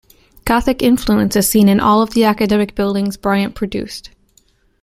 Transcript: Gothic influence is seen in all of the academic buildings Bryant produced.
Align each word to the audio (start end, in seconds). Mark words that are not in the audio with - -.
Gothic 0.45 0.81
influence 0.81 1.35
is 1.35 1.47
seen 1.47 1.69
in 1.69 1.79
all 1.79 2.01
of 2.01 2.15
the 2.15 2.23
academic 2.23 2.73
buildings 2.73 3.17
Bryant 3.17 3.53
produced. 3.53 4.09